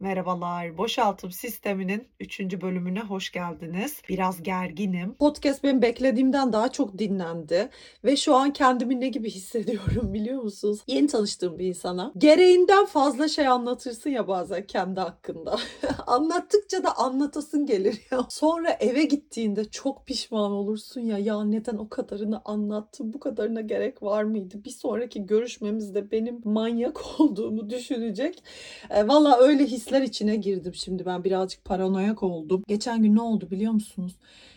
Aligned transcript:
Merhabalar, 0.00 0.78
boşaltım 0.78 1.30
sisteminin 1.30 2.08
3. 2.20 2.40
bölümüne 2.40 3.00
hoş 3.00 3.32
geldiniz. 3.32 4.02
Biraz 4.08 4.42
gerginim. 4.42 5.14
Podcast 5.14 5.64
benim 5.64 5.82
beklediğimden 5.82 6.52
daha 6.52 6.72
çok 6.72 6.98
dinlendi 6.98 7.68
ve 8.04 8.16
şu 8.16 8.34
an 8.34 8.52
kendimi 8.52 9.00
ne 9.00 9.08
gibi 9.08 9.30
hissediyorum 9.30 10.14
biliyor 10.14 10.42
musunuz? 10.42 10.80
Yeni 10.86 11.06
tanıştığım 11.06 11.58
bir 11.58 11.66
insana. 11.66 12.12
Gereğinden 12.18 12.86
fazla 12.86 13.28
şey 13.28 13.46
anlatırsın 13.46 14.10
ya 14.10 14.28
bazen 14.28 14.66
kendi 14.66 15.00
hakkında. 15.00 15.58
Anlattıkça 16.06 16.84
da 16.84 16.96
anlatasın 16.98 17.66
gelir 17.66 18.00
ya. 18.10 18.26
Sonra 18.28 18.70
eve 18.70 19.04
gittiğinde 19.04 19.64
çok 19.64 20.06
pişman 20.06 20.52
olursun 20.52 21.00
ya. 21.00 21.18
Ya 21.18 21.44
neden 21.44 21.76
o 21.76 21.88
kadarını 21.88 22.40
anlattım? 22.44 23.12
Bu 23.12 23.20
kadarına 23.20 23.60
gerek 23.60 24.02
var 24.02 24.24
mıydı? 24.24 24.64
Bir 24.64 24.70
sonraki 24.70 25.26
görüşmemizde 25.26 26.10
benim 26.10 26.40
manyak 26.44 27.20
olduğumu 27.20 27.70
düşünecek. 27.70 28.42
E, 28.90 29.08
Valla 29.08 29.38
öyle 29.38 29.64
his 29.64 29.85
hisler 29.86 30.02
içine 30.02 30.36
girdim 30.36 30.74
şimdi 30.74 31.06
ben 31.06 31.24
birazcık 31.24 31.64
paranoyak 31.64 32.22
oldum. 32.22 32.64
Geçen 32.68 33.02
gün 33.02 33.16
ne 33.16 33.20
oldu 33.20 33.50
biliyor 33.50 33.72
musunuz? 33.72 34.12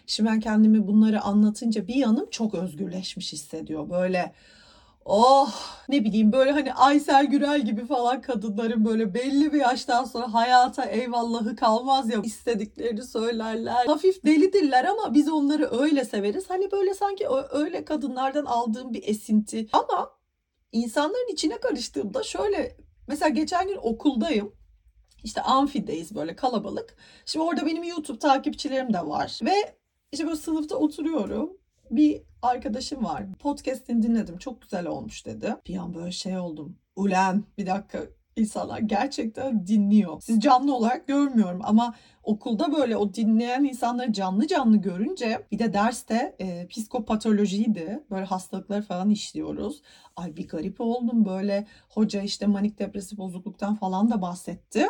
Şimdi 0.07 0.29
ben 0.29 0.39
kendimi 0.39 0.87
bunları 0.87 1.21
anlatınca 1.21 1.87
bir 1.87 1.95
yanım 1.95 2.29
çok 2.29 2.55
özgürleşmiş 2.55 3.33
hissediyor. 3.33 3.89
Böyle 3.89 4.33
oh 5.05 5.53
ne 5.89 6.03
bileyim 6.03 6.31
böyle 6.31 6.51
hani 6.51 6.73
Aysel 6.73 7.25
Gürel 7.25 7.65
gibi 7.65 7.85
falan 7.85 8.21
kadınların 8.21 8.85
böyle 8.85 9.13
belli 9.13 9.53
bir 9.53 9.59
yaştan 9.59 10.03
sonra 10.03 10.33
hayata 10.33 10.85
eyvallahı 10.85 11.55
kalmaz 11.55 12.09
ya 12.09 12.21
istediklerini 12.23 13.03
söylerler. 13.03 13.85
Hafif 13.85 14.25
delidirler 14.25 14.85
ama 14.85 15.13
biz 15.13 15.29
onları 15.29 15.79
öyle 15.79 16.05
severiz. 16.05 16.49
Hani 16.49 16.71
böyle 16.71 16.93
sanki 16.93 17.27
öyle 17.51 17.85
kadınlardan 17.85 18.45
aldığım 18.45 18.93
bir 18.93 19.07
esinti. 19.07 19.67
Ama 19.73 20.11
insanların 20.71 21.33
içine 21.33 21.57
karıştığımda 21.57 22.23
şöyle 22.23 22.77
mesela 23.07 23.29
geçen 23.29 23.67
gün 23.67 23.77
okuldayım. 23.81 24.58
İşte 25.23 25.41
amfideyiz 25.41 26.15
böyle 26.15 26.35
kalabalık. 26.35 26.95
Şimdi 27.25 27.45
orada 27.45 27.65
benim 27.65 27.83
YouTube 27.83 28.19
takipçilerim 28.19 28.93
de 28.93 29.05
var. 29.05 29.39
Ve 29.43 29.75
işte 30.11 30.25
böyle 30.25 30.37
sınıfta 30.37 30.75
oturuyorum. 30.75 31.57
Bir 31.91 32.21
arkadaşım 32.41 33.03
var. 33.03 33.23
Podcast'ini 33.39 34.01
dinledim. 34.01 34.37
Çok 34.37 34.61
güzel 34.61 34.87
olmuş 34.87 35.25
dedi. 35.25 35.55
Bir 35.67 35.77
an 35.77 35.93
böyle 35.93 36.11
şey 36.11 36.37
oldum. 36.37 36.77
Ulen 36.95 37.43
bir 37.57 37.65
dakika 37.65 37.99
insanlar 38.35 38.79
gerçekten 38.79 39.67
dinliyor. 39.67 40.21
Siz 40.21 40.39
canlı 40.39 40.75
olarak 40.75 41.07
görmüyorum 41.07 41.61
ama 41.63 41.95
okulda 42.23 42.73
böyle 42.73 42.97
o 42.97 43.13
dinleyen 43.13 43.63
insanları 43.63 44.13
canlı 44.13 44.47
canlı 44.47 44.77
görünce 44.77 45.47
bir 45.51 45.59
de 45.59 45.73
derste 45.73 46.35
e, 46.39 46.67
psikopatolojiydi. 46.67 48.03
Böyle 48.11 48.25
hastalıkları 48.25 48.81
falan 48.81 49.09
işliyoruz. 49.09 49.81
Ay 50.15 50.37
bir 50.37 50.47
garip 50.47 50.81
oldum 50.81 51.25
böyle 51.25 51.67
hoca 51.89 52.21
işte 52.21 52.47
manik 52.47 52.79
depresif 52.79 53.17
bozukluktan 53.17 53.75
falan 53.75 54.11
da 54.11 54.21
bahsetti 54.21 54.87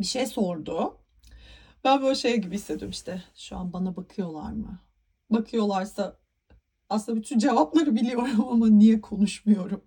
bir 0.00 0.04
şey 0.04 0.26
sordu. 0.26 0.96
Ben 1.84 2.02
böyle 2.02 2.14
şey 2.14 2.36
gibi 2.36 2.54
hissediyorum 2.54 2.90
işte 2.90 3.22
şu 3.34 3.56
an 3.56 3.72
bana 3.72 3.96
bakıyorlar 3.96 4.52
mı? 4.52 4.78
Bakıyorlarsa 5.30 6.16
aslında 6.90 7.18
bütün 7.18 7.38
cevapları 7.38 7.94
biliyorum 7.96 8.48
ama 8.50 8.68
niye 8.68 9.00
konuşmuyorum? 9.00 9.84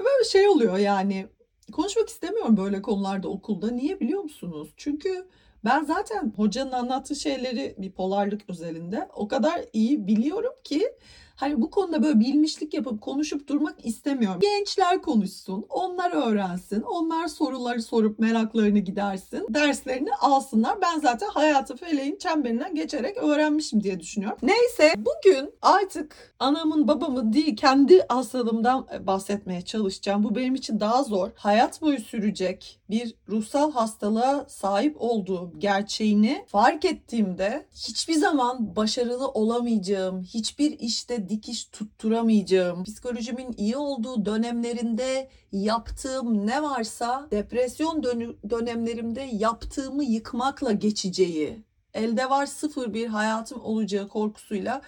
Böyle 0.00 0.24
şey 0.24 0.48
oluyor 0.48 0.78
yani 0.78 1.26
konuşmak 1.72 2.08
istemiyorum 2.08 2.56
böyle 2.56 2.82
konularda 2.82 3.28
okulda. 3.28 3.70
Niye 3.70 4.00
biliyor 4.00 4.22
musunuz? 4.22 4.68
Çünkü 4.76 5.28
ben 5.64 5.84
zaten 5.84 6.32
hocanın 6.36 6.72
anlattığı 6.72 7.16
şeyleri 7.16 7.74
bipolarlık 7.78 8.50
özelinde 8.50 9.08
o 9.14 9.28
kadar 9.28 9.64
iyi 9.72 10.06
biliyorum 10.06 10.52
ki 10.64 10.92
Hani 11.36 11.62
bu 11.62 11.70
konuda 11.70 12.02
böyle 12.02 12.20
bilmişlik 12.20 12.74
yapıp 12.74 13.00
konuşup 13.00 13.48
durmak 13.48 13.86
istemiyorum. 13.86 14.40
Gençler 14.40 15.02
konuşsun, 15.02 15.66
onlar 15.68 16.10
öğrensin, 16.10 16.80
onlar 16.82 17.28
soruları 17.28 17.82
sorup 17.82 18.18
meraklarını 18.18 18.78
gidersin, 18.78 19.46
derslerini 19.48 20.14
alsınlar. 20.14 20.78
Ben 20.82 21.00
zaten 21.00 21.28
hayatı 21.28 21.76
feleğin 21.76 22.16
çemberinden 22.16 22.74
geçerek 22.74 23.16
öğrenmişim 23.16 23.82
diye 23.82 24.00
düşünüyorum. 24.00 24.38
Neyse 24.42 24.92
bugün 24.96 25.50
artık 25.62 26.34
anamın 26.38 26.88
babamın 26.88 27.32
değil 27.32 27.56
kendi 27.56 28.06
hastalığımdan 28.08 28.86
bahsetmeye 29.06 29.62
çalışacağım. 29.62 30.24
Bu 30.24 30.34
benim 30.34 30.54
için 30.54 30.80
daha 30.80 31.02
zor. 31.02 31.30
Hayat 31.34 31.82
boyu 31.82 32.00
sürecek 32.00 32.80
bir 32.90 33.14
ruhsal 33.28 33.72
hastalığa 33.72 34.46
sahip 34.48 34.96
olduğum 34.98 35.52
gerçeğini 35.58 36.44
fark 36.48 36.84
ettiğimde 36.84 37.66
hiçbir 37.74 38.14
zaman 38.14 38.76
başarılı 38.76 39.28
olamayacağım, 39.28 40.22
hiçbir 40.22 40.78
işte 40.78 41.28
dikiş 41.28 41.64
tutturamayacağım, 41.64 42.84
psikolojimin 42.84 43.54
iyi 43.56 43.76
olduğu 43.76 44.24
dönemlerinde 44.24 45.28
yaptığım 45.52 46.46
ne 46.46 46.62
varsa 46.62 47.28
depresyon 47.30 48.02
dönemlerimde 48.50 49.28
yaptığımı 49.32 50.04
yıkmakla 50.04 50.72
geçeceği, 50.72 51.64
elde 51.94 52.30
var 52.30 52.46
sıfır 52.46 52.94
bir 52.94 53.06
hayatım 53.06 53.60
olacağı 53.60 54.08
korkusuyla 54.08 54.82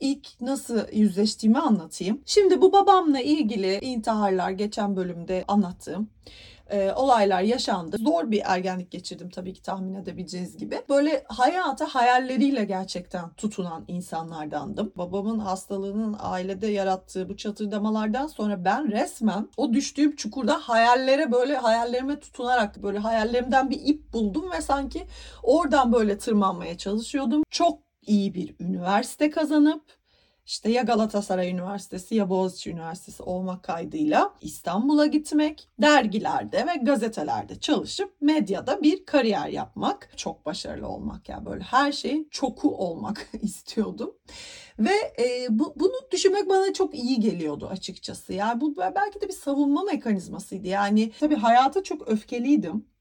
ilk 0.00 0.40
nasıl 0.40 0.80
yüzleştiğimi 0.92 1.58
anlatayım. 1.58 2.20
Şimdi 2.26 2.60
bu 2.60 2.72
babamla 2.72 3.20
ilgili 3.20 3.78
intiharlar 3.82 4.50
geçen 4.50 4.96
bölümde 4.96 5.44
anlattığım 5.48 6.10
e, 6.70 6.92
olaylar 6.92 7.40
yaşandı. 7.42 7.96
Zor 7.98 8.30
bir 8.30 8.42
ergenlik 8.44 8.90
geçirdim 8.90 9.30
tabii 9.30 9.52
ki 9.52 9.62
tahmin 9.62 9.94
edebileceğiniz 9.94 10.56
gibi. 10.56 10.82
Böyle 10.88 11.24
hayata 11.28 11.86
hayalleriyle 11.86 12.64
gerçekten 12.64 13.30
tutunan 13.30 13.84
insanlardandım. 13.88 14.92
Babamın 14.96 15.38
hastalığının 15.38 16.16
ailede 16.18 16.66
yarattığı 16.66 17.28
bu 17.28 17.36
çatırdamalardan 17.36 18.26
sonra 18.26 18.64
ben 18.64 18.90
resmen 18.90 19.48
o 19.56 19.72
düştüğüm 19.72 20.16
çukurda 20.16 20.54
hayallere 20.54 21.32
böyle 21.32 21.56
hayallerime 21.56 22.20
tutunarak 22.20 22.82
böyle 22.82 22.98
hayallerimden 22.98 23.70
bir 23.70 23.80
ip 23.84 24.12
buldum 24.12 24.50
ve 24.52 24.60
sanki 24.60 25.06
oradan 25.42 25.92
böyle 25.92 26.18
tırmanmaya 26.18 26.78
çalışıyordum. 26.78 27.42
Çok 27.50 27.78
iyi 28.06 28.34
bir 28.34 28.54
üniversite 28.60 29.30
kazanıp 29.30 29.82
işte 30.46 30.70
ya 30.70 30.82
Galatasaray 30.82 31.50
Üniversitesi 31.50 32.14
ya 32.14 32.30
Boğaziçi 32.30 32.70
Üniversitesi 32.70 33.22
olmak 33.22 33.62
kaydıyla 33.62 34.34
İstanbul'a 34.40 35.06
gitmek, 35.06 35.68
dergilerde 35.82 36.66
ve 36.66 36.76
gazetelerde 36.82 37.60
çalışıp 37.60 38.20
medyada 38.20 38.82
bir 38.82 39.06
kariyer 39.06 39.48
yapmak, 39.48 40.10
çok 40.16 40.46
başarılı 40.46 40.88
olmak 40.88 41.28
yani 41.28 41.46
böyle 41.46 41.64
her 41.64 41.92
şeyin 41.92 42.28
çoku 42.30 42.76
olmak 42.76 43.28
istiyordum. 43.42 44.14
Ve 44.78 45.14
e, 45.18 45.46
bu, 45.50 45.74
bunu 45.76 46.10
düşünmek 46.12 46.48
bana 46.48 46.72
çok 46.72 46.94
iyi 46.94 47.20
geliyordu 47.20 47.66
açıkçası. 47.66 48.32
Yani 48.32 48.60
bu 48.60 48.76
belki 48.76 49.20
de 49.20 49.28
bir 49.28 49.32
savunma 49.32 49.82
mekanizmasıydı. 49.82 50.68
Yani 50.68 51.12
tabii 51.20 51.36
hayata 51.36 51.82
çok 51.82 52.08
öfkeliydim 52.08 52.93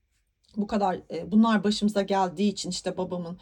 bu 0.58 0.68
kadar 0.68 1.00
e, 1.12 1.32
bunlar 1.32 1.64
başımıza 1.64 2.02
geldiği 2.02 2.50
için 2.50 2.70
işte 2.70 2.98
babamın 2.98 3.38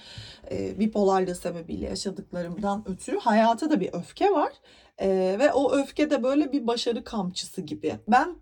e, 0.52 0.80
bipolarlığı 0.80 1.36
sebebiyle 1.36 1.86
yaşadıklarımdan 1.86 2.84
ötürü 2.90 3.20
hayata 3.20 3.72
da 3.72 3.80
bir 3.80 3.90
öfke 3.94 4.32
var. 4.32 4.54
E, 4.98 5.36
ve 5.40 5.54
o 5.54 5.72
öfke 5.72 6.10
de 6.10 6.24
böyle 6.24 6.52
bir 6.52 6.68
başarı 6.68 7.04
kamçısı 7.04 7.62
gibi. 7.62 8.00
Ben 8.08 8.36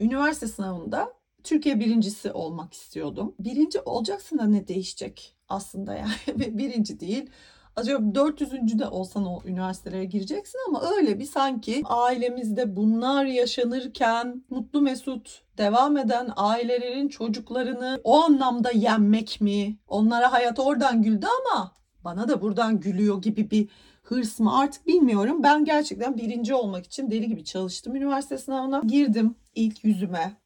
üniversite 0.00 0.46
sınavında 0.46 1.12
Türkiye 1.44 1.80
birincisi 1.80 2.32
olmak 2.32 2.72
istiyordum. 2.72 3.34
Birinci 3.40 3.80
olacaksın 3.80 4.38
da 4.38 4.44
ne 4.44 4.68
değişecek 4.68 5.36
aslında 5.48 5.94
yani 5.94 6.12
birinci 6.58 7.00
değil 7.00 7.30
acaba 7.76 8.14
400. 8.14 8.78
de 8.78 8.86
olsan 8.88 9.26
o 9.26 9.40
üniversitelere 9.44 10.04
gireceksin 10.04 10.58
ama 10.68 10.82
öyle 10.96 11.18
bir 11.18 11.24
sanki 11.24 11.82
ailemizde 11.84 12.76
bunlar 12.76 13.24
yaşanırken 13.24 14.44
mutlu 14.50 14.80
mesut 14.80 15.42
devam 15.58 15.96
eden 15.96 16.30
ailelerin 16.36 17.08
çocuklarını 17.08 18.00
o 18.04 18.22
anlamda 18.22 18.70
yenmek 18.70 19.40
mi? 19.40 19.76
Onlara 19.88 20.32
hayat 20.32 20.58
oradan 20.58 21.02
güldü 21.02 21.26
ama 21.40 21.72
bana 22.04 22.28
da 22.28 22.42
buradan 22.42 22.80
gülüyor 22.80 23.22
gibi 23.22 23.50
bir 23.50 23.68
hırs 24.02 24.40
mı 24.40 24.58
artık 24.58 24.86
bilmiyorum. 24.86 25.42
Ben 25.42 25.64
gerçekten 25.64 26.16
birinci 26.16 26.54
olmak 26.54 26.86
için 26.86 27.10
deli 27.10 27.28
gibi 27.28 27.44
çalıştım 27.44 27.96
üniversite 27.96 28.38
sınavına. 28.38 28.80
Girdim 28.86 29.34
ilk 29.54 29.84
yüzüme. 29.84 30.36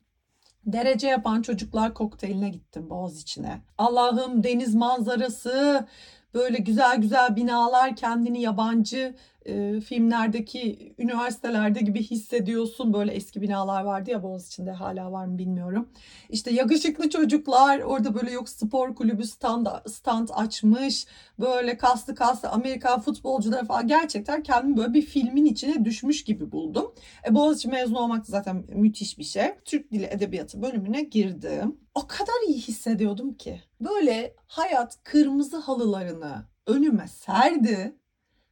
Derece 0.67 1.09
yapan 1.09 1.43
çocuklar 1.43 1.95
kokteyline 1.95 2.49
gittim 2.49 2.91
Boğaz 2.91 3.23
içine. 3.23 3.61
Allah'ım 3.79 4.45
deniz 4.45 4.75
manzarası, 4.75 5.87
böyle 6.35 6.59
güzel 6.59 6.97
güzel 6.97 7.37
binalar 7.37 7.97
kendini 7.97 8.41
yabancı 8.41 9.15
e, 9.47 9.81
filmlerdeki 9.81 10.95
üniversitelerde 10.99 11.81
gibi 11.81 12.03
hissediyorsun. 12.03 12.93
Böyle 12.93 13.13
eski 13.13 13.43
binalar 13.43 13.83
vardı 13.83 14.11
ya 14.11 14.23
Boğaziçi'nde 14.23 14.71
hala 14.71 15.13
var 15.13 15.27
mı 15.27 15.39
bilmiyorum. 15.39 15.89
İşte 16.31 16.51
yakışıklı 16.51 17.11
çocuklar 17.11 17.81
orada 17.81 18.15
böyle 18.15 18.31
yok 18.31 18.49
spor 18.49 18.95
kulübü 18.95 19.25
stand, 19.25 19.67
stand 19.87 20.29
açmış. 20.35 21.07
Böyle 21.39 21.77
kaslı 21.77 22.15
kaslı 22.15 22.49
Amerikan 22.49 23.01
futbolcuları 23.01 23.67
falan 23.67 23.87
gerçekten 23.87 24.43
kendimi 24.43 24.77
böyle 24.77 24.95
bir 24.95 25.03
filmin 25.03 25.45
içine 25.45 25.85
düşmüş 25.85 26.25
gibi 26.25 26.53
buldum. 26.53 26.95
E, 27.29 27.35
Boğaziçi 27.35 27.69
mezun 27.69 27.95
olmak 27.95 28.21
da 28.21 28.31
zaten 28.31 28.65
müthiş 28.75 29.19
bir 29.19 29.25
şey. 29.25 29.51
Türk 29.65 29.93
Dili 29.93 30.09
Edebiyatı 30.11 30.63
bölümüne 30.63 31.03
girdim. 31.03 31.77
O 31.95 32.07
kadar 32.07 32.49
iyi 32.49 32.59
hissediyordum 32.59 33.35
ki. 33.35 33.63
Böyle 33.81 34.35
hayat 34.47 35.05
kırmızı 35.05 35.57
halılarını 35.57 36.45
önüme 36.67 37.09
serdi 37.09 37.97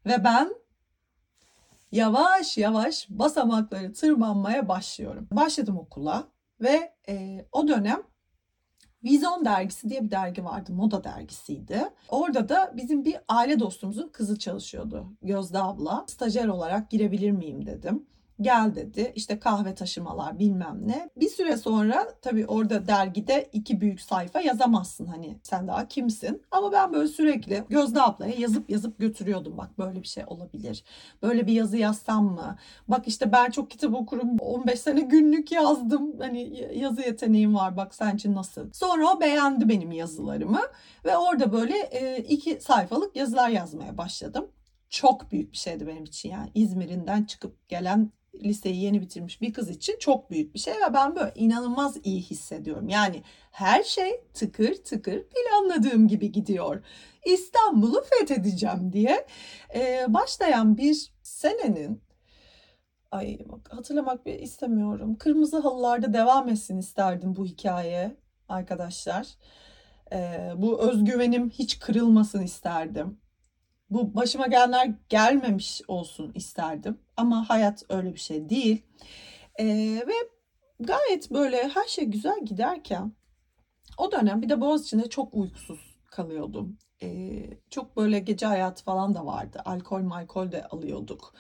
ve 0.07 0.25
ben 0.25 0.55
yavaş 1.93 2.59
yavaş 2.59 3.07
basamakları 3.11 3.93
tırmanmaya 3.93 4.69
başlıyorum. 4.69 5.29
Başladım 5.33 5.79
okula 5.79 6.29
ve 6.61 6.95
e, 7.09 7.47
o 7.53 7.69
dönem 7.69 8.03
Vizon 9.05 9.45
dergisi 9.45 9.89
diye 9.89 10.05
bir 10.05 10.11
dergi 10.11 10.45
vardı. 10.45 10.73
Moda 10.73 11.05
dergisiydi. 11.05 11.89
Orada 12.09 12.49
da 12.49 12.73
bizim 12.77 13.05
bir 13.05 13.17
aile 13.29 13.61
dostumuzun 13.61 14.09
kızı 14.09 14.39
çalışıyordu. 14.39 15.13
Gözde 15.23 15.59
abla. 15.59 16.05
Stajyer 16.09 16.49
olarak 16.49 16.91
girebilir 16.91 17.31
miyim 17.31 17.67
dedim. 17.67 18.07
Gel 18.41 18.75
dedi. 18.75 19.13
İşte 19.15 19.39
kahve 19.39 19.75
taşımalar 19.75 20.39
bilmem 20.39 20.81
ne. 20.87 21.11
Bir 21.17 21.29
süre 21.29 21.57
sonra 21.57 22.09
tabii 22.23 22.47
orada 22.47 22.87
dergide 22.89 23.49
iki 23.53 23.81
büyük 23.81 24.01
sayfa 24.01 24.41
yazamazsın 24.41 25.07
hani 25.07 25.39
sen 25.43 25.69
daha 25.69 25.89
kimsin. 25.89 26.43
Ama 26.51 26.73
ben 26.73 26.93
böyle 26.93 27.09
sürekli 27.09 27.65
Gözde 27.69 28.03
ablaya 28.03 28.35
yazıp 28.39 28.71
yazıp 28.71 28.99
götürüyordum. 28.99 29.59
Bak 29.59 29.79
böyle 29.79 30.03
bir 30.03 30.09
şey 30.09 30.25
olabilir. 30.27 30.85
Böyle 31.23 31.47
bir 31.47 31.53
yazı 31.53 31.77
yazsam 31.77 32.25
mı? 32.25 32.57
Bak 32.89 33.09
işte 33.09 33.33
ben 33.33 33.51
çok 33.51 33.71
kitap 33.71 33.95
okurum. 33.95 34.39
15 34.39 34.81
sene 34.81 35.01
günlük 35.01 35.53
yazdım. 35.53 36.19
Hani 36.19 36.69
yazı 36.75 37.01
yeteneğim 37.01 37.55
var. 37.55 37.77
Bak 37.77 37.95
sen 37.95 38.17
için 38.17 38.35
nasıl? 38.35 38.73
Sonra 38.73 39.13
o 39.13 39.21
beğendi 39.21 39.69
benim 39.69 39.93
yazılarımı 39.93 40.61
ve 41.05 41.17
orada 41.17 41.53
böyle 41.53 41.75
iki 42.29 42.61
sayfalık 42.61 43.17
yazılar 43.17 43.49
yazmaya 43.49 43.99
başladım 43.99 44.49
çok 44.91 45.33
büyük 45.33 45.53
bir 45.53 45.57
şeydi 45.57 45.87
benim 45.87 46.05
için 46.05 46.31
yani 46.31 46.51
İzmir'inden 46.55 47.25
çıkıp 47.25 47.69
gelen 47.69 48.13
liseyi 48.45 48.83
yeni 48.83 49.01
bitirmiş 49.01 49.41
bir 49.41 49.53
kız 49.53 49.71
için 49.71 49.97
çok 49.99 50.31
büyük 50.31 50.55
bir 50.55 50.59
şey 50.59 50.75
ve 50.75 50.95
ben 50.95 51.17
böyle 51.17 51.33
inanılmaz 51.35 51.97
iyi 52.05 52.21
hissediyorum. 52.23 52.89
Yani 52.89 53.23
her 53.51 53.83
şey 53.83 54.21
tıkır 54.35 54.75
tıkır 54.75 55.23
planladığım 55.23 56.09
gibi 56.09 56.33
gidiyor. 56.33 56.85
İstanbul'u 57.25 58.05
fethedeceğim 58.05 58.93
diye 58.93 59.27
ee, 59.75 60.07
başlayan 60.09 60.77
bir 60.77 61.13
senenin 61.23 62.03
ay 63.11 63.39
bak 63.47 63.69
hatırlamak 63.73 64.27
bile 64.27 64.41
istemiyorum. 64.41 65.17
Kırmızı 65.17 65.59
halılarda 65.59 66.13
devam 66.13 66.49
etsin 66.49 66.79
isterdim 66.79 67.37
bu 67.37 67.47
hikaye 67.47 68.17
arkadaşlar. 68.49 69.27
Ee, 70.13 70.53
bu 70.57 70.81
özgüvenim 70.81 71.51
hiç 71.51 71.79
kırılmasın 71.79 72.43
isterdim 72.43 73.19
bu 73.91 74.15
başıma 74.15 74.47
gelenler 74.47 74.95
gelmemiş 75.09 75.83
olsun 75.89 76.33
isterdim. 76.35 76.99
Ama 77.17 77.49
hayat 77.49 77.85
öyle 77.89 78.15
bir 78.15 78.21
şey 78.21 78.49
değil. 78.49 78.83
Ee, 79.61 79.67
ve 80.07 80.13
gayet 80.81 81.31
böyle 81.31 81.69
her 81.69 81.85
şey 81.87 82.05
güzel 82.05 82.45
giderken 82.45 83.13
o 83.99 84.13
dönem 84.13 84.43
bir 84.43 84.49
de 84.49 84.61
Boğaziçi'nde 84.61 85.09
çok 85.09 85.35
uykusuz 85.35 85.99
kalıyordum. 86.11 86.79
Ee, 87.03 87.47
çok 87.71 87.97
böyle 87.97 88.19
gece 88.19 88.47
hayatı 88.47 88.85
falan 88.85 89.15
da 89.15 89.27
vardı. 89.27 89.63
Alkol 89.65 90.01
malkol 90.01 90.53
de 90.53 90.65
alıyorduk. 90.65 91.35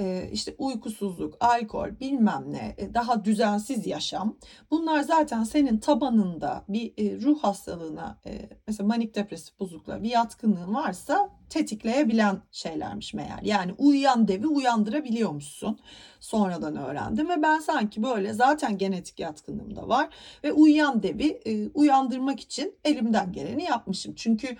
Ee, 0.00 0.28
işte 0.32 0.54
uykusuzluk, 0.58 1.36
alkol 1.40 2.00
bilmem 2.00 2.44
ne, 2.46 2.74
e, 2.78 2.94
daha 2.94 3.24
düzensiz 3.24 3.86
yaşam. 3.86 4.36
Bunlar 4.70 5.00
zaten 5.00 5.44
senin 5.44 5.78
tabanında 5.78 6.64
bir 6.68 6.92
e, 6.98 7.20
ruh 7.20 7.38
hastalığına, 7.42 8.18
e, 8.26 8.48
mesela 8.66 8.86
manik 8.86 9.14
depresif 9.14 9.60
bozukluğa 9.60 10.02
bir 10.02 10.10
yatkınlığın 10.10 10.74
varsa 10.74 11.30
tetikleyebilen 11.48 12.42
şeylermiş 12.50 13.14
meğer. 13.14 13.40
Yani 13.42 13.72
uyuyan 13.78 14.28
devi 14.28 14.46
uyandırabiliyormuşsun. 14.46 15.78
Sonradan 16.20 16.76
öğrendim 16.76 17.28
ve 17.28 17.42
ben 17.42 17.58
sanki 17.58 18.02
böyle 18.02 18.32
zaten 18.32 18.78
genetik 18.78 19.20
yatkınlığım 19.20 19.76
da 19.76 19.88
var 19.88 20.08
ve 20.44 20.52
uyuyan 20.52 21.02
devi 21.02 21.40
e, 21.46 21.68
uyandırmak 21.68 22.40
için 22.40 22.74
elimden 22.84 23.32
geleni 23.32 23.64
yapmışım. 23.64 24.14
Çünkü 24.16 24.56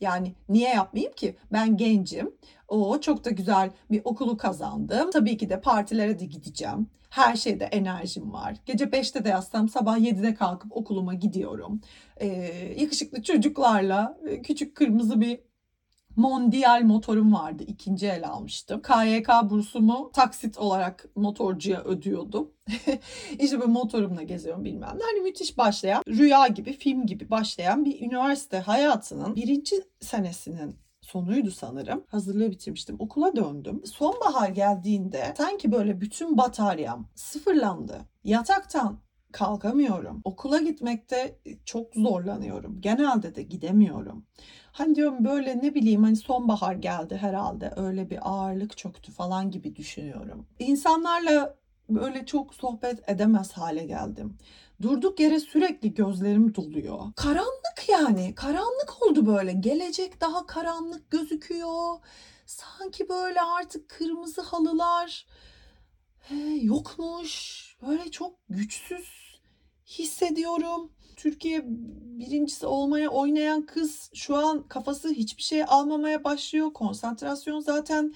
yani 0.00 0.34
niye 0.48 0.68
yapmayayım 0.68 1.14
ki? 1.14 1.36
Ben 1.52 1.76
gencim. 1.76 2.34
O 2.68 3.00
çok 3.00 3.24
da 3.24 3.30
güzel 3.30 3.70
bir 3.90 4.00
okulu 4.04 4.36
kazandım. 4.36 5.10
Tabii 5.10 5.36
ki 5.36 5.50
de 5.50 5.60
partilere 5.60 6.18
de 6.18 6.24
gideceğim. 6.24 6.86
Her 7.10 7.36
şeyde 7.36 7.64
enerjim 7.64 8.32
var. 8.32 8.56
Gece 8.66 8.84
5'te 8.84 9.24
de 9.24 9.28
yatsam 9.28 9.68
sabah 9.68 9.98
7'de 9.98 10.34
kalkıp 10.34 10.76
okuluma 10.76 11.14
gidiyorum. 11.14 11.80
Ee, 12.16 12.26
yakışıklı 12.78 13.22
çocuklarla 13.22 14.18
küçük 14.42 14.74
kırmızı 14.76 15.20
bir 15.20 15.40
Mondial 16.16 16.82
motorum 16.82 17.34
vardı. 17.34 17.64
ikinci 17.66 18.06
el 18.06 18.28
almıştım. 18.28 18.82
KYK 18.82 19.28
bursumu 19.50 20.10
taksit 20.12 20.58
olarak 20.58 21.08
motorcuya 21.16 21.82
ödüyordum. 21.84 22.50
İşte 23.38 23.60
böyle 23.60 23.72
motorumla 23.72 24.22
geziyorum 24.22 24.64
bilmem 24.64 24.94
ne. 24.98 25.02
Hani 25.02 25.20
müthiş 25.20 25.58
başlayan, 25.58 26.02
rüya 26.08 26.46
gibi, 26.46 26.72
film 26.72 27.06
gibi 27.06 27.30
başlayan 27.30 27.84
bir 27.84 28.00
üniversite 28.00 28.58
hayatının 28.58 29.36
birinci 29.36 29.76
senesinin 30.00 30.76
sonuydu 31.00 31.50
sanırım. 31.50 32.04
Hazırlığı 32.08 32.50
bitirmiştim. 32.50 32.96
Okula 32.98 33.36
döndüm. 33.36 33.82
Sonbahar 33.86 34.48
geldiğinde 34.48 35.34
sanki 35.38 35.72
böyle 35.72 36.00
bütün 36.00 36.38
bataryam 36.38 37.08
sıfırlandı. 37.14 38.00
Yataktan 38.24 38.98
kalkamıyorum. 39.34 40.20
Okula 40.24 40.58
gitmekte 40.58 41.38
çok 41.64 41.94
zorlanıyorum. 41.94 42.80
Genelde 42.80 43.34
de 43.34 43.42
gidemiyorum. 43.42 44.26
Hani 44.72 44.94
diyorum 44.94 45.24
böyle 45.24 45.58
ne 45.62 45.74
bileyim 45.74 46.02
hani 46.02 46.16
sonbahar 46.16 46.74
geldi 46.74 47.16
herhalde 47.16 47.72
öyle 47.76 48.10
bir 48.10 48.18
ağırlık 48.22 48.76
çöktü 48.76 49.12
falan 49.12 49.50
gibi 49.50 49.76
düşünüyorum. 49.76 50.46
İnsanlarla 50.58 51.56
böyle 51.88 52.26
çok 52.26 52.54
sohbet 52.54 53.08
edemez 53.08 53.52
hale 53.52 53.84
geldim. 53.84 54.38
Durduk 54.82 55.20
yere 55.20 55.40
sürekli 55.40 55.94
gözlerim 55.94 56.54
doluyor. 56.54 56.98
Karanlık 57.16 57.88
yani. 57.88 58.34
Karanlık 58.34 59.02
oldu 59.02 59.26
böyle. 59.26 59.52
Gelecek 59.52 60.20
daha 60.20 60.46
karanlık 60.46 61.10
gözüküyor. 61.10 61.96
Sanki 62.46 63.08
böyle 63.08 63.42
artık 63.42 63.88
kırmızı 63.88 64.40
halılar 64.40 65.26
he, 66.18 66.58
yokmuş. 66.62 67.64
Böyle 67.88 68.10
çok 68.10 68.34
güçsüz 68.48 69.23
hissediyorum. 69.86 70.90
Türkiye 71.16 71.64
birincisi 72.18 72.66
olmaya 72.66 73.08
oynayan 73.08 73.66
kız 73.66 74.10
şu 74.14 74.36
an 74.36 74.68
kafası 74.68 75.08
hiçbir 75.08 75.42
şey 75.42 75.64
almamaya 75.68 76.24
başlıyor. 76.24 76.72
Konsantrasyon 76.72 77.60
zaten 77.60 78.14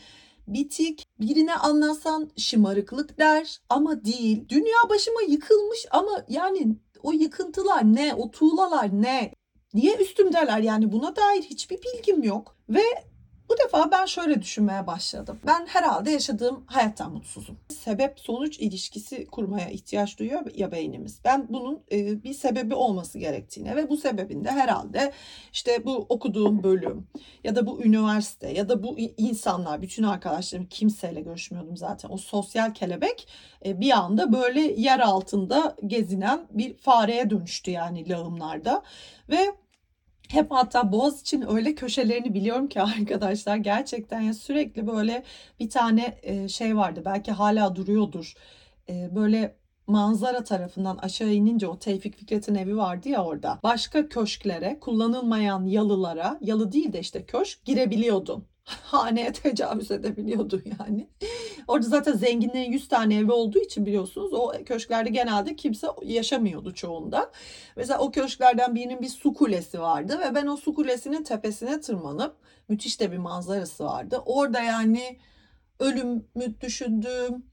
bitik. 0.48 1.06
Birine 1.20 1.54
anlatsan 1.54 2.30
şımarıklık 2.36 3.18
der 3.18 3.58
ama 3.68 4.04
değil. 4.04 4.48
Dünya 4.48 4.88
başıma 4.88 5.22
yıkılmış 5.22 5.86
ama 5.90 6.24
yani 6.28 6.76
o 7.02 7.12
yıkıntılar 7.12 7.84
ne? 7.84 8.14
O 8.14 8.30
tuğlalar 8.30 9.02
ne? 9.02 9.32
Niye 9.74 9.96
üstümdeler? 9.96 10.58
Yani 10.58 10.92
buna 10.92 11.16
dair 11.16 11.42
hiçbir 11.42 11.78
bilgim 11.82 12.22
yok. 12.22 12.56
Ve 12.68 12.82
bu 13.48 13.54
defa 13.64 13.90
ben 13.90 14.06
şöyle 14.06 14.42
düşünmeye 14.42 14.86
başladım. 14.86 15.38
Ben 15.46 15.66
herhalde 15.66 16.10
yaşadığım 16.10 16.64
hayattan 16.66 17.12
mutsuzum. 17.12 17.58
Sebep 17.68 18.20
sonuç 18.20 18.58
ilişkisi 18.58 19.26
kurmaya 19.26 19.68
ihtiyaç 19.68 20.18
duyuyor 20.18 20.54
ya 20.54 20.72
beynimiz. 20.72 21.20
Ben 21.24 21.46
bunun 21.48 21.82
e, 21.92 22.24
bir 22.24 22.34
sebebi 22.34 22.74
olması 22.74 23.18
gerektiğine 23.18 23.76
ve 23.76 23.90
bu 23.90 23.96
sebebin 23.96 24.44
de 24.44 24.50
herhalde 24.50 25.12
işte 25.52 25.84
bu 25.84 26.06
okuduğum 26.08 26.62
bölüm 26.62 27.06
ya 27.44 27.56
da 27.56 27.66
bu 27.66 27.82
üniversite 27.82 28.52
ya 28.52 28.68
da 28.68 28.82
bu 28.82 28.98
insanlar, 28.98 29.82
bütün 29.82 30.02
arkadaşlarım 30.02 30.66
kimseyle 30.66 31.20
görüşmüyordum 31.20 31.76
zaten. 31.76 32.10
O 32.10 32.16
sosyal 32.16 32.74
kelebek 32.74 33.28
e, 33.64 33.80
bir 33.80 33.90
anda 33.90 34.32
böyle 34.32 34.60
yer 34.60 35.00
altında 35.00 35.76
gezinen 35.86 36.46
bir 36.50 36.76
fareye 36.76 37.30
dönüştü 37.30 37.70
yani 37.70 38.08
lağımlarda 38.08 38.82
ve 39.30 39.54
hep 40.28 40.50
hatta 40.50 40.92
Boğaz 40.92 41.20
için 41.20 41.44
öyle 41.54 41.74
köşelerini 41.74 42.34
biliyorum 42.34 42.68
ki 42.68 42.82
arkadaşlar 42.98 43.56
gerçekten 43.56 44.20
ya 44.20 44.34
sürekli 44.34 44.86
böyle 44.86 45.22
bir 45.60 45.70
tane 45.70 46.18
şey 46.48 46.76
vardı. 46.76 47.02
Belki 47.04 47.32
hala 47.32 47.76
duruyordur. 47.76 48.34
Böyle 48.88 49.56
manzara 49.86 50.44
tarafından 50.44 50.96
aşağı 50.96 51.32
inince 51.32 51.66
o 51.68 51.78
Tevfik 51.78 52.16
Fikret'in 52.16 52.54
evi 52.54 52.76
vardı 52.76 53.08
ya 53.08 53.24
orada. 53.24 53.58
Başka 53.62 54.08
köşklere, 54.08 54.78
kullanılmayan 54.80 55.66
yalılara, 55.66 56.38
yalı 56.40 56.72
değil 56.72 56.92
de 56.92 57.00
işte 57.00 57.24
köşk 57.24 57.64
girebiliyordun 57.64 58.44
haneye 58.68 59.32
tecavüz 59.32 59.90
edebiliyordu 59.90 60.62
yani. 60.78 61.08
Orada 61.68 61.86
zaten 61.86 62.12
zenginlerin 62.12 62.72
100 62.72 62.88
tane 62.88 63.16
evi 63.16 63.32
olduğu 63.32 63.58
için 63.58 63.86
biliyorsunuz 63.86 64.32
o 64.32 64.52
köşklerde 64.66 65.10
genelde 65.10 65.56
kimse 65.56 65.86
yaşamıyordu 66.02 66.74
çoğunda. 66.74 67.30
Mesela 67.76 67.98
o 67.98 68.10
köşklerden 68.10 68.74
birinin 68.74 69.02
bir 69.02 69.08
su 69.08 69.34
kulesi 69.34 69.80
vardı 69.80 70.18
ve 70.18 70.34
ben 70.34 70.46
o 70.46 70.56
su 70.56 70.74
kulesinin 70.74 71.22
tepesine 71.22 71.80
tırmanıp 71.80 72.36
müthiş 72.68 73.00
de 73.00 73.12
bir 73.12 73.18
manzarası 73.18 73.84
vardı. 73.84 74.22
Orada 74.26 74.60
yani 74.60 75.18
ölümü 75.80 76.60
düşündüm, 76.60 77.44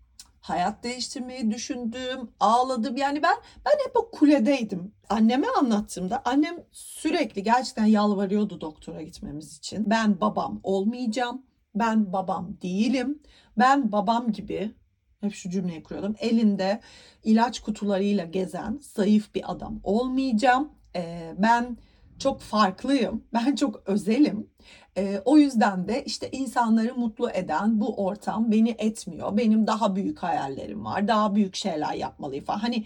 hayat 0.50 0.84
değiştirmeyi 0.84 1.52
düşündüm, 1.52 2.30
ağladım. 2.40 2.98
Yani 2.98 3.24
ben 3.24 3.36
ben 3.66 3.72
hep 3.88 3.96
o 3.96 4.12
kuledeydim. 4.12 4.94
Anneme 5.10 5.48
anlattığımda 5.60 6.22
annem 6.26 6.64
sürekli 6.72 7.44
gerçekten 7.44 7.86
yalvarıyordu 7.86 8.62
doktora 8.62 9.02
gitmemiz 9.02 9.58
için. 9.58 9.90
Ben 9.90 10.22
babam 10.22 10.60
olmayacağım. 10.64 11.46
Ben 11.76 12.14
babam 12.14 12.58
değilim. 12.62 13.20
Ben 13.58 13.92
babam 13.92 14.32
gibi 14.32 14.76
hep 15.22 15.34
şu 15.34 15.50
cümleyi 15.50 15.84
kuruyordum. 15.84 16.16
Elinde 16.20 16.80
ilaç 17.24 17.60
kutularıyla 17.60 18.26
gezen 18.26 18.80
zayıf 18.82 19.36
bir 19.36 19.52
adam 19.52 19.80
olmayacağım. 19.84 20.72
Ee, 20.96 21.34
ben 21.38 21.78
çok 22.20 22.42
farklıyım. 22.42 23.24
Ben 23.34 23.56
çok 23.56 23.90
özelim. 23.90 24.50
E, 24.98 25.22
o 25.26 25.38
yüzden 25.38 25.88
de 25.88 26.04
işte 26.04 26.30
insanları 26.32 26.96
mutlu 26.96 27.30
eden 27.30 27.82
bu 27.82 28.06
ortam 28.06 28.52
beni 28.52 28.76
etmiyor. 28.78 29.38
Benim 29.38 29.68
daha 29.68 29.96
büyük 29.96 30.20
hayallerim 30.24 30.86
var. 30.86 31.08
Daha 31.08 31.36
büyük 31.36 31.56
şeyler 31.56 31.94
yapmalıyım 31.94 32.46
falan. 32.46 32.60
Hani 32.60 32.86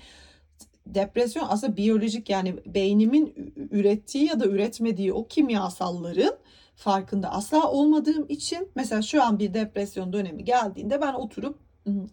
depresyon 0.88 1.46
aslında 1.50 1.78
biyolojik 1.78 2.30
yani 2.30 2.56
beynimin 2.66 3.54
ürettiği 3.72 4.26
ya 4.26 4.40
da 4.40 4.46
üretmediği 4.46 5.14
o 5.14 5.28
kimyasalların 5.28 6.38
farkında 6.76 7.32
asla 7.32 7.72
olmadığım 7.72 8.26
için 8.30 8.72
mesela 8.76 9.02
şu 9.02 9.24
an 9.24 9.40
bir 9.40 9.54
depresyon 9.54 10.14
dönemi 10.14 10.44
geldiğinde 10.44 11.02
ben 11.02 11.14
oturup 11.14 11.69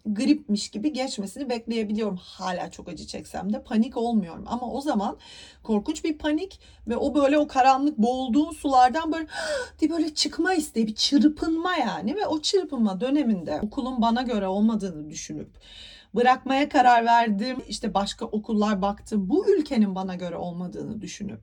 gripmiş 0.06 0.70
gibi 0.70 0.92
geçmesini 0.92 1.50
bekleyebiliyorum. 1.50 2.16
Hala 2.16 2.70
çok 2.70 2.88
acı 2.88 3.06
çeksem 3.06 3.52
de 3.52 3.62
panik 3.62 3.96
olmuyorum. 3.96 4.44
Ama 4.46 4.72
o 4.72 4.80
zaman 4.80 5.16
korkunç 5.62 6.04
bir 6.04 6.18
panik 6.18 6.60
ve 6.88 6.96
o 6.96 7.14
böyle 7.14 7.38
o 7.38 7.46
karanlık 7.46 7.98
boğulduğun 7.98 8.50
sulardan 8.50 9.12
böyle 9.12 9.26
diye 9.78 9.90
böyle 9.90 10.14
çıkma 10.14 10.54
isteği, 10.54 10.86
bir 10.86 10.94
çırpınma 10.94 11.76
yani 11.76 12.16
ve 12.16 12.26
o 12.26 12.40
çırpınma 12.40 13.00
döneminde 13.00 13.60
okulun 13.62 14.02
bana 14.02 14.22
göre 14.22 14.46
olmadığını 14.46 15.10
düşünüp 15.10 15.50
bırakmaya 16.14 16.68
karar 16.68 17.04
verdim. 17.04 17.56
İşte 17.68 17.94
başka 17.94 18.24
okullar 18.26 18.82
baktım. 18.82 19.28
Bu 19.28 19.50
ülkenin 19.50 19.94
bana 19.94 20.14
göre 20.14 20.36
olmadığını 20.36 21.00
düşünüp 21.00 21.40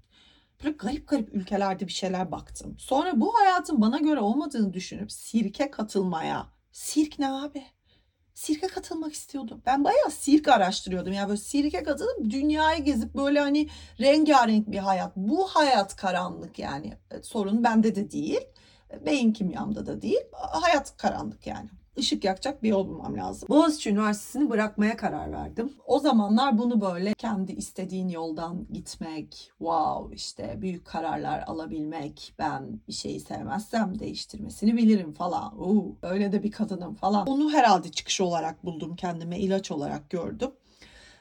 böyle 0.63 0.75
garip 0.78 1.08
garip 1.08 1.36
ülkelerde 1.36 1.88
bir 1.88 1.92
şeyler 1.92 2.32
baktım. 2.32 2.75
Sonra 2.80 3.22
bu 3.22 3.34
hayatın 3.40 3.82
bana 3.82 3.98
göre 3.98 4.20
olmadığını 4.20 4.74
düşünüp 4.74 5.12
sirke 5.12 5.72
katılmaya. 5.72 6.48
Sirk 6.72 7.20
ne 7.20 7.32
abi? 7.32 7.63
Sirke 8.34 8.68
katılmak 8.68 9.13
istiyordum. 9.13 9.62
Ben 9.66 9.84
bayağı 9.84 10.12
sirk 10.12 10.48
araştırıyordum. 10.48 11.13
Yani 11.13 11.28
böyle 11.28 11.40
sirke 11.40 11.84
katılıp 11.84 12.30
dünyayı 12.30 12.84
gezip 12.84 13.16
böyle 13.16 13.40
hani 13.40 13.70
rengarenk 14.00 14.72
bir 14.72 14.78
hayat. 14.78 15.16
Bu 15.16 15.48
hayat 15.48 15.96
karanlık 15.96 16.60
yani. 16.60 16.94
Sorun 17.22 17.63
bende 17.63 17.96
de 17.96 18.12
değil. 18.12 18.42
Beyin 19.06 19.34
kimyamda 19.34 19.86
da 19.86 20.02
değil. 20.02 20.22
Hayat 20.32 20.98
karanlık 20.98 21.48
yani 21.48 21.70
ışık 21.97 22.23
yakacak 22.23 22.63
bir 22.63 22.69
yol 22.69 22.88
bulmam 22.88 23.17
lazım. 23.17 23.50
Boğaziçi 23.50 23.89
Üniversitesi'ni 23.89 24.50
bırakmaya 24.50 24.97
karar 24.97 25.31
verdim. 25.31 25.73
O 25.85 26.00
zamanlar 26.00 26.57
bunu 26.57 26.81
böyle 26.81 27.13
kendi 27.13 27.51
istediğin 27.51 28.09
yoldan 28.09 28.67
gitmek, 28.73 29.51
wow 29.57 30.15
işte 30.15 30.62
büyük 30.62 30.85
kararlar 30.85 31.43
alabilmek, 31.47 32.33
ben 32.39 32.79
bir 32.88 32.93
şeyi 32.93 33.19
sevmezsem 33.19 34.00
değiştirmesini 34.00 34.77
bilirim 34.77 35.13
falan. 35.13 35.59
Uu, 35.59 35.95
öyle 36.01 36.31
de 36.31 36.43
bir 36.43 36.51
kadınım 36.51 36.95
falan. 36.95 37.27
Onu 37.27 37.51
herhalde 37.51 37.91
çıkış 37.91 38.21
olarak 38.21 38.65
buldum 38.65 38.95
kendime, 38.95 39.39
ilaç 39.39 39.71
olarak 39.71 40.09
gördüm. 40.09 40.51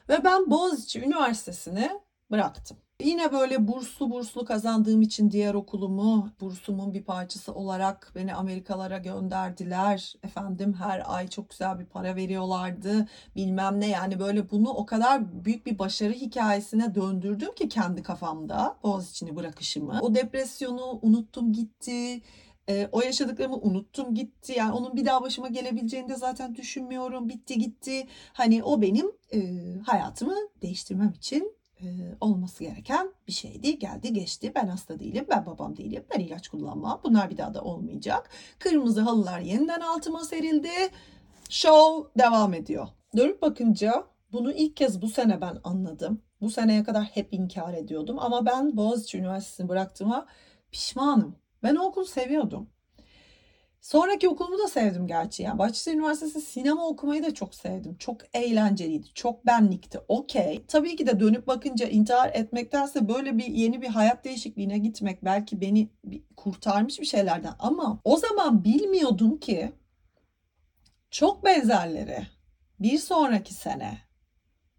Ve 0.09 0.23
ben 0.23 0.51
Boğaziçi 0.51 1.01
Üniversitesi'ni 1.01 1.89
bıraktım. 2.33 2.77
Yine 3.03 3.31
böyle 3.31 3.67
burslu 3.67 4.11
burslu 4.11 4.45
kazandığım 4.45 5.01
için 5.01 5.31
diğer 5.31 5.53
okulumu 5.53 6.29
bursumun 6.41 6.93
bir 6.93 7.03
parçası 7.03 7.53
olarak 7.53 8.11
beni 8.15 8.35
Amerikalara 8.35 8.97
gönderdiler. 8.97 10.13
Efendim 10.23 10.73
her 10.73 11.03
ay 11.15 11.27
çok 11.27 11.49
güzel 11.49 11.79
bir 11.79 11.85
para 11.85 12.15
veriyorlardı. 12.15 13.07
Bilmem 13.35 13.79
ne 13.79 13.89
yani 13.89 14.19
böyle 14.19 14.51
bunu 14.51 14.69
o 14.69 14.85
kadar 14.85 15.45
büyük 15.45 15.65
bir 15.65 15.79
başarı 15.79 16.13
hikayesine 16.13 16.95
döndürdüm 16.95 17.53
ki 17.55 17.69
kendi 17.69 18.03
kafamda 18.03 18.77
Boğaziçi'ni 18.83 19.35
bırakışımı. 19.35 19.99
O 20.01 20.15
depresyonu 20.15 20.99
unuttum 21.01 21.53
gitti. 21.53 22.21
E, 22.69 22.89
o 22.91 23.01
yaşadıklarımı 23.01 23.57
unuttum 23.57 24.15
gitti. 24.15 24.53
Yani 24.57 24.71
onun 24.71 24.95
bir 24.95 25.05
daha 25.05 25.21
başıma 25.21 25.47
gelebileceğini 25.47 26.09
de 26.09 26.15
zaten 26.15 26.55
düşünmüyorum. 26.55 27.29
Bitti 27.29 27.57
gitti. 27.57 28.07
Hani 28.33 28.63
o 28.63 28.81
benim 28.81 29.11
e, 29.33 29.39
hayatımı 29.85 30.35
değiştirmem 30.61 31.09
için 31.09 31.62
olması 32.21 32.63
gereken 32.63 33.09
bir 33.27 33.33
şeydi. 33.33 33.79
Geldi 33.79 34.13
geçti. 34.13 34.51
Ben 34.55 34.67
hasta 34.67 34.99
değilim. 34.99 35.25
Ben 35.29 35.45
babam 35.45 35.77
değilim. 35.77 36.05
Ben 36.15 36.19
ilaç 36.19 36.47
kullanmam. 36.47 37.01
Bunlar 37.03 37.29
bir 37.29 37.37
daha 37.37 37.53
da 37.53 37.61
olmayacak. 37.61 38.29
Kırmızı 38.59 39.01
halılar 39.01 39.39
yeniden 39.39 39.79
altıma 39.79 40.23
serildi. 40.23 40.69
Show 41.49 42.23
devam 42.23 42.53
ediyor. 42.53 42.87
Dönüp 43.17 43.41
bakınca 43.41 44.03
bunu 44.31 44.51
ilk 44.51 44.77
kez 44.77 45.01
bu 45.01 45.09
sene 45.09 45.41
ben 45.41 45.57
anladım. 45.63 46.21
Bu 46.41 46.49
seneye 46.49 46.83
kadar 46.83 47.03
hep 47.03 47.33
inkar 47.33 47.73
ediyordum 47.73 48.19
ama 48.19 48.45
ben 48.45 48.77
Boğaziçi 48.77 49.17
Üniversitesi'ni 49.17 49.69
bıraktığıma 49.69 50.25
pişmanım. 50.71 51.35
Ben 51.63 51.75
o 51.75 51.83
okulu 51.83 52.05
seviyordum. 52.05 52.69
Sonraki 53.83 54.29
okulumu 54.29 54.59
da 54.59 54.67
sevdim 54.67 55.07
gerçi. 55.07 55.43
Yani 55.43 55.59
Bahçeşehir 55.59 55.95
Üniversitesi 55.95 56.41
sinema 56.41 56.87
okumayı 56.87 57.23
da 57.23 57.33
çok 57.33 57.55
sevdim. 57.55 57.95
Çok 57.99 58.17
eğlenceliydi. 58.33 59.07
Çok 59.13 59.45
benlikti. 59.45 59.99
Okey. 60.07 60.65
Tabii 60.67 60.95
ki 60.95 61.07
de 61.07 61.19
dönüp 61.19 61.47
bakınca 61.47 61.87
intihar 61.87 62.31
etmektense 62.33 63.09
böyle 63.09 63.37
bir 63.37 63.45
yeni 63.45 63.81
bir 63.81 63.87
hayat 63.87 64.25
değişikliğine 64.25 64.77
gitmek 64.77 65.25
belki 65.25 65.61
beni 65.61 65.89
kurtarmış 66.37 66.99
bir 66.99 67.05
şeylerden. 67.05 67.53
Ama 67.59 67.99
o 68.03 68.17
zaman 68.17 68.63
bilmiyordum 68.63 69.39
ki 69.39 69.71
çok 71.11 71.45
benzerleri 71.45 72.27
bir 72.79 72.97
sonraki 72.97 73.53
sene, 73.53 73.97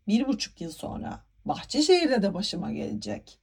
bir 0.08 0.28
buçuk 0.28 0.60
yıl 0.60 0.70
sonra 0.70 1.24
Bahçeşehir'de 1.44 2.22
de 2.22 2.34
başıma 2.34 2.72
gelecek. 2.72 3.38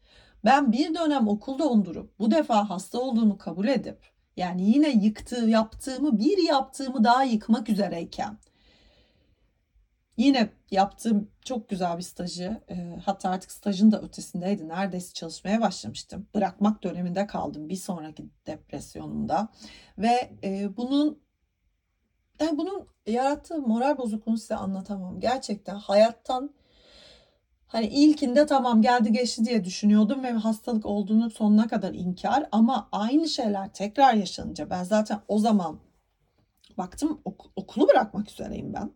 Ben 0.45 0.71
bir 0.71 0.93
dönem 0.93 1.27
okul 1.27 1.59
dondurup 1.59 2.19
bu 2.19 2.31
defa 2.31 2.69
hasta 2.69 2.99
olduğumu 2.99 3.37
kabul 3.37 3.67
edip 3.67 4.11
yani 4.41 4.69
yine 4.69 4.89
yıktığı 4.89 5.45
yaptığımı 5.45 6.19
bir 6.19 6.47
yaptığımı 6.47 7.03
daha 7.03 7.23
yıkmak 7.23 7.69
üzereyken 7.69 8.37
yine 10.17 10.49
yaptığım 10.71 11.31
çok 11.45 11.69
güzel 11.69 11.97
bir 11.97 12.03
stajı 12.03 12.61
e, 12.69 12.97
hatta 13.05 13.29
artık 13.29 13.51
stajın 13.51 13.91
da 13.91 14.01
ötesindeydi. 14.01 14.67
Neredeyse 14.67 15.13
çalışmaya 15.13 15.61
başlamıştım. 15.61 16.27
Bırakmak 16.35 16.83
döneminde 16.83 17.27
kaldım 17.27 17.69
bir 17.69 17.75
sonraki 17.75 18.25
depresyonumda 18.47 19.47
ve 19.97 20.31
e, 20.43 20.77
bunun 20.77 21.21
yani 22.39 22.57
bunun 22.57 22.87
yarattığı 23.07 23.61
moral 23.61 23.97
bozukluğunu 23.97 24.37
size 24.37 24.55
anlatamam. 24.55 25.19
Gerçekten 25.19 25.75
hayattan 25.75 26.53
Hani 27.71 27.87
ilkinde 27.87 28.45
tamam 28.45 28.81
geldi 28.81 29.11
geçti 29.11 29.45
diye 29.45 29.65
düşünüyordum 29.65 30.23
ve 30.23 30.31
hastalık 30.31 30.85
olduğunu 30.85 31.29
sonuna 31.29 31.67
kadar 31.67 31.93
inkar 31.93 32.45
ama 32.51 32.89
aynı 32.91 33.29
şeyler 33.29 33.73
tekrar 33.73 34.13
yaşanınca 34.13 34.69
ben 34.69 34.83
zaten 34.83 35.19
o 35.27 35.39
zaman 35.39 35.79
baktım 36.77 37.21
ok- 37.25 37.51
okulu 37.55 37.87
bırakmak 37.87 38.31
üzereyim 38.31 38.73
ben. 38.73 38.91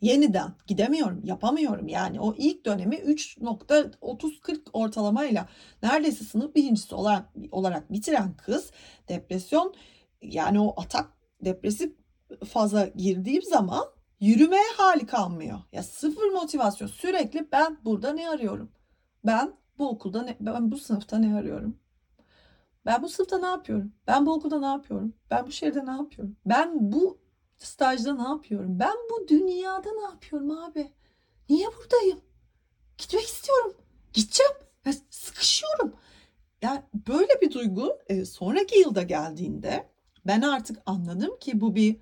Yeniden 0.00 0.52
gidemiyorum, 0.66 1.20
yapamıyorum. 1.24 1.88
Yani 1.88 2.20
o 2.20 2.34
ilk 2.38 2.66
dönemi 2.66 2.96
3.30-40 2.96 4.60
ortalamayla 4.72 5.48
neredeyse 5.82 6.24
sınıf 6.24 6.54
birincisi 6.54 6.94
olarak, 6.94 7.28
olarak 7.50 7.92
bitiren 7.92 8.36
kız 8.36 8.70
depresyon 9.08 9.74
yani 10.22 10.60
o 10.60 10.80
atak 10.80 11.12
depresif 11.40 11.92
faza 12.48 12.86
girdiğim 12.86 13.42
zaman 13.42 13.84
Yürümeye 14.20 14.70
hali 14.76 15.06
kalmıyor. 15.06 15.60
Ya 15.72 15.82
sıfır 15.82 16.30
motivasyon. 16.32 16.88
Sürekli 16.88 17.52
ben 17.52 17.78
burada 17.84 18.12
ne 18.12 18.30
arıyorum? 18.30 18.70
Ben 19.26 19.52
bu 19.78 19.88
okulda 19.88 20.22
ne, 20.22 20.36
ben 20.40 20.70
bu 20.70 20.78
sınıfta 20.78 21.18
ne 21.18 21.36
arıyorum? 21.36 21.78
Ben 22.86 23.02
bu 23.02 23.08
sınıfta 23.08 23.38
ne 23.38 23.46
yapıyorum? 23.46 23.92
Ben 24.06 24.26
bu 24.26 24.32
okulda 24.32 24.60
ne 24.60 24.66
yapıyorum? 24.66 25.14
Ben 25.30 25.46
bu 25.46 25.52
şehirde 25.52 25.86
ne 25.86 25.90
yapıyorum? 25.90 26.36
Ben 26.46 26.92
bu 26.92 27.18
stajda 27.58 28.14
ne 28.14 28.28
yapıyorum? 28.28 28.78
Ben 28.78 28.94
bu 29.10 29.28
dünyada 29.28 29.90
ne 29.92 30.02
yapıyorum 30.02 30.50
abi? 30.50 30.92
Niye 31.48 31.66
buradayım? 31.66 32.20
Gitmek 32.98 33.24
istiyorum. 33.24 33.74
Gideceğim. 34.12 34.52
Ya 34.86 34.92
sıkışıyorum. 35.10 35.94
Yani 36.62 36.82
böyle 36.94 37.40
bir 37.40 37.52
duygu 37.52 37.98
e, 38.06 38.24
sonraki 38.24 38.78
yılda 38.78 39.02
geldiğinde 39.02 39.88
ben 40.26 40.42
artık 40.42 40.78
anladım 40.86 41.38
ki 41.40 41.60
bu 41.60 41.74
bir 41.74 41.96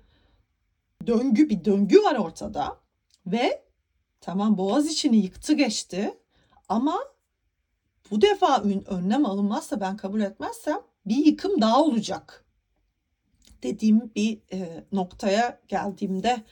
döngü 1.09 1.49
bir 1.49 1.65
döngü 1.65 2.03
var 2.03 2.15
ortada. 2.15 2.77
Ve 3.25 3.63
tamam 4.21 4.57
boğaz 4.57 4.87
içini 4.87 5.17
yıktı 5.17 5.53
geçti. 5.53 6.17
Ama 6.69 6.99
bu 8.11 8.21
defa 8.21 8.63
önlem 8.87 9.25
alınmazsa 9.25 9.81
ben 9.81 9.97
kabul 9.97 10.21
etmezsem 10.21 10.77
bir 11.05 11.25
yıkım 11.25 11.61
daha 11.61 11.83
olacak 11.83 12.45
dediğim 13.63 14.11
bir 14.15 14.39
e, 14.53 14.83
noktaya 14.91 15.59
geldiğimde 15.67 16.43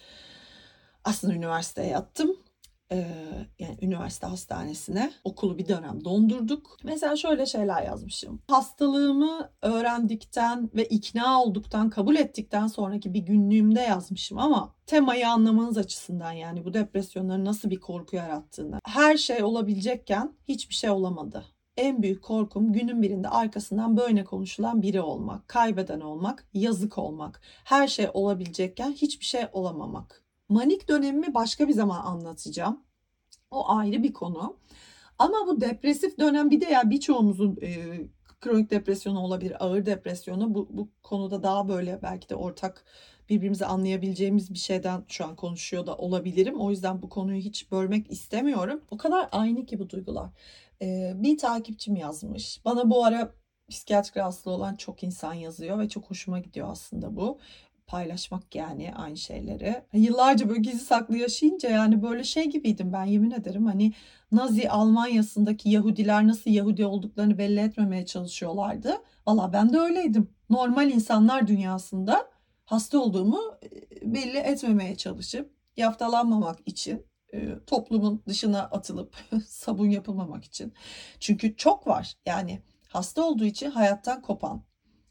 aslında 1.03 1.33
üniversiteye 1.33 1.87
yattım 1.87 2.37
yani 3.59 3.77
üniversite 3.81 4.27
hastanesine 4.27 5.11
okulu 5.23 5.57
bir 5.57 5.67
dönem 5.67 6.05
dondurduk. 6.05 6.77
Mesela 6.83 7.15
şöyle 7.15 7.45
şeyler 7.45 7.83
yazmışım. 7.83 8.41
Hastalığımı 8.47 9.49
öğrendikten 9.61 10.69
ve 10.75 10.85
ikna 10.85 11.43
olduktan, 11.43 11.89
kabul 11.89 12.15
ettikten 12.15 12.67
sonraki 12.67 13.13
bir 13.13 13.19
günlüğümde 13.19 13.81
yazmışım 13.81 14.39
ama 14.39 14.75
temayı 14.85 15.29
anlamanız 15.29 15.77
açısından 15.77 16.31
yani 16.31 16.65
bu 16.65 16.73
depresyonların 16.73 17.45
nasıl 17.45 17.69
bir 17.69 17.79
korku 17.79 18.15
yarattığını. 18.15 18.79
Her 18.85 19.17
şey 19.17 19.43
olabilecekken 19.43 20.33
hiçbir 20.47 20.75
şey 20.75 20.89
olamadı. 20.89 21.45
En 21.77 22.03
büyük 22.03 22.23
korkum 22.23 22.73
günün 22.73 23.01
birinde 23.01 23.29
arkasından 23.29 23.97
böyle 23.97 24.23
konuşulan 24.23 24.81
biri 24.81 25.01
olmak, 25.01 25.47
kaybeden 25.47 25.99
olmak, 25.99 26.47
yazık 26.53 26.97
olmak. 26.97 27.41
Her 27.63 27.87
şey 27.87 28.07
olabilecekken 28.13 28.91
hiçbir 28.91 29.25
şey 29.25 29.41
olamamak. 29.53 30.26
Manik 30.49 30.89
dönemimi 30.89 31.33
başka 31.33 31.67
bir 31.67 31.73
zaman 31.73 32.01
anlatacağım. 32.05 32.83
O 33.51 33.69
ayrı 33.69 34.03
bir 34.03 34.13
konu. 34.13 34.57
Ama 35.19 35.37
bu 35.47 35.61
depresif 35.61 36.19
dönem 36.19 36.51
bir 36.51 36.61
de 36.61 36.65
ya 36.65 36.89
birçoğumuzun 36.89 37.57
e, 37.61 37.99
kronik 38.41 38.69
depresyonu 38.71 39.19
olabilir, 39.19 39.65
ağır 39.65 39.85
depresyonu 39.85 40.55
bu, 40.55 40.67
bu 40.71 40.89
konuda 41.03 41.43
daha 41.43 41.69
böyle 41.69 41.99
belki 42.01 42.29
de 42.29 42.35
ortak 42.35 42.85
birbirimizi 43.29 43.65
anlayabileceğimiz 43.65 44.53
bir 44.53 44.59
şeyden 44.59 45.03
şu 45.07 45.25
an 45.25 45.35
konuşuyor 45.35 45.85
da 45.85 45.97
olabilirim. 45.97 46.61
O 46.61 46.69
yüzden 46.71 47.01
bu 47.01 47.09
konuyu 47.09 47.41
hiç 47.41 47.71
bölmek 47.71 48.11
istemiyorum. 48.11 48.81
O 48.91 48.97
kadar 48.97 49.29
aynı 49.31 49.65
ki 49.65 49.79
bu 49.79 49.89
duygular. 49.89 50.29
Ee, 50.81 51.13
bir 51.15 51.37
takipçim 51.37 51.95
yazmış. 51.95 52.61
Bana 52.65 52.89
bu 52.89 53.05
ara 53.05 53.33
psikiyatrik 53.69 54.17
rahatsızlığı 54.17 54.51
olan 54.51 54.75
çok 54.75 55.03
insan 55.03 55.33
yazıyor 55.33 55.79
ve 55.79 55.89
çok 55.89 56.09
hoşuma 56.09 56.39
gidiyor 56.39 56.67
aslında 56.71 57.15
bu 57.15 57.39
paylaşmak 57.87 58.55
yani 58.55 58.93
aynı 58.95 59.17
şeyleri. 59.17 59.83
Yıllarca 59.93 60.49
böyle 60.49 60.61
gizli 60.61 60.79
saklı 60.79 61.17
yaşayınca 61.17 61.69
yani 61.69 62.01
böyle 62.01 62.23
şey 62.23 62.45
gibiydim 62.45 62.93
ben 62.93 63.05
yemin 63.05 63.31
ederim 63.31 63.65
hani 63.65 63.93
Nazi 64.31 64.69
Almanya'sındaki 64.69 65.69
Yahudiler 65.69 66.27
nasıl 66.27 66.51
Yahudi 66.51 66.85
olduklarını 66.85 67.37
belli 67.37 67.59
etmemeye 67.59 68.05
çalışıyorlardı. 68.05 69.01
Valla 69.27 69.53
ben 69.53 69.73
de 69.73 69.79
öyleydim. 69.79 70.29
Normal 70.49 70.91
insanlar 70.91 71.47
dünyasında 71.47 72.29
hasta 72.65 72.99
olduğumu 72.99 73.39
e, 73.63 74.13
belli 74.13 74.37
etmemeye 74.37 74.95
çalışıp 74.95 75.51
yaftalanmamak 75.77 76.59
için 76.65 77.05
e, 77.33 77.59
toplumun 77.67 78.23
dışına 78.27 78.61
atılıp 78.61 79.15
sabun 79.47 79.89
yapılmamak 79.89 80.45
için. 80.45 80.73
Çünkü 81.19 81.55
çok 81.55 81.87
var 81.87 82.13
yani 82.25 82.61
hasta 82.89 83.23
olduğu 83.23 83.45
için 83.45 83.71
hayattan 83.71 84.21
kopan, 84.21 84.63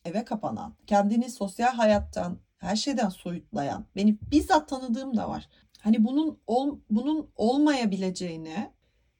eve 0.04 0.24
kapanan, 0.24 0.76
kendini 0.86 1.30
sosyal 1.30 1.74
hayattan, 1.74 2.38
her 2.58 2.76
şeyden 2.76 3.08
soyutlayan, 3.08 3.86
beni 3.96 4.18
bizzat 4.30 4.68
tanıdığım 4.68 5.16
da 5.16 5.28
var. 5.28 5.48
Hani 5.80 6.04
bunun 6.04 6.38
ol, 6.46 6.78
bunun 6.90 7.30
olmayabileceğine 7.36 8.74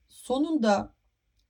sonunda 0.09 0.95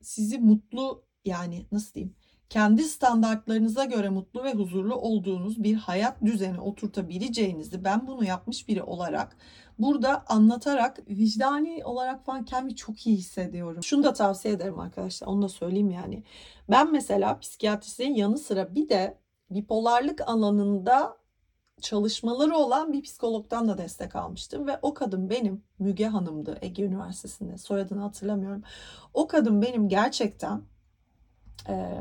sizi 0.00 0.38
mutlu 0.38 1.04
yani 1.24 1.66
nasıl 1.72 1.94
diyeyim 1.94 2.14
kendi 2.50 2.82
standartlarınıza 2.82 3.84
göre 3.84 4.08
mutlu 4.08 4.44
ve 4.44 4.52
huzurlu 4.52 4.94
olduğunuz 4.94 5.62
bir 5.62 5.74
hayat 5.74 6.24
düzeni 6.24 6.60
oturtabileceğinizi 6.60 7.84
ben 7.84 8.06
bunu 8.06 8.24
yapmış 8.24 8.68
biri 8.68 8.82
olarak 8.82 9.36
burada 9.78 10.24
anlatarak 10.28 11.08
vicdani 11.08 11.84
olarak 11.84 12.24
falan 12.24 12.44
kendimi 12.44 12.76
çok 12.76 13.06
iyi 13.06 13.16
hissediyorum. 13.16 13.82
Şunu 13.82 14.04
da 14.04 14.12
tavsiye 14.12 14.54
ederim 14.54 14.80
arkadaşlar 14.80 15.26
onu 15.26 15.42
da 15.42 15.48
söyleyeyim 15.48 15.90
yani. 15.90 16.22
Ben 16.70 16.92
mesela 16.92 17.38
psikiyatristin 17.38 18.14
yanı 18.14 18.38
sıra 18.38 18.74
bir 18.74 18.88
de 18.88 19.18
bipolarlık 19.50 20.28
alanında 20.28 21.16
çalışmaları 21.80 22.56
olan 22.56 22.92
bir 22.92 23.02
psikologdan 23.02 23.68
da 23.68 23.78
destek 23.78 24.16
almıştım 24.16 24.66
ve 24.66 24.78
o 24.82 24.94
kadın 24.94 25.30
benim 25.30 25.62
Müge 25.78 26.06
Hanım'dı 26.06 26.58
Ege 26.62 26.82
Üniversitesi'nde 26.82 27.58
soyadını 27.58 28.00
hatırlamıyorum. 28.00 28.62
O 29.14 29.26
kadın 29.26 29.62
benim 29.62 29.88
gerçekten 29.88 30.62
e, 31.68 31.92